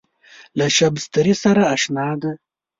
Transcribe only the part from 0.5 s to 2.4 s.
له شبستري سره اشنا دی.